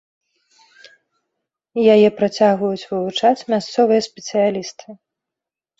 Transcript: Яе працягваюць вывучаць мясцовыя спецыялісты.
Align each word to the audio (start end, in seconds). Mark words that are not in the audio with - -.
Яе 1.97 2.11
працягваюць 2.23 2.89
вывучаць 2.95 3.47
мясцовыя 3.55 4.01
спецыялісты. 4.09 5.01